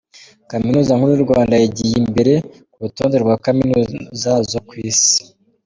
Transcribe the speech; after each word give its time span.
Kaminuza 0.51 0.91
Nkuru 0.97 1.11
y’u 1.13 1.25
Rwanda 1.25 1.53
yigiye 1.61 1.95
imbere 2.03 2.33
ku 2.71 2.77
rutonde 2.83 3.15
rwa 3.23 3.35
Kaminuza 3.45 4.31
zo 4.51 4.59
ku 4.67 4.73
isi 4.89 5.17